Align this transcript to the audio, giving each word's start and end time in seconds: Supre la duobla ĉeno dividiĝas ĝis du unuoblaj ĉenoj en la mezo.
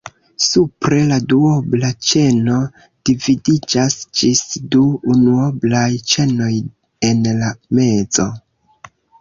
Supre 0.43 1.01
la 1.09 1.17
duobla 1.33 1.91
ĉeno 2.11 2.55
dividiĝas 3.09 3.99
ĝis 4.21 4.41
du 4.77 4.81
unuoblaj 5.17 5.87
ĉenoj 6.15 6.51
en 7.11 7.23
la 7.45 7.55
mezo. 7.83 8.31